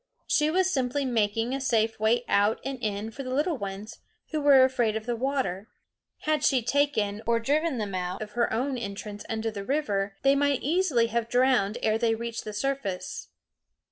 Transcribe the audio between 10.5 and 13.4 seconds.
easily have drowned ere they reached the surface.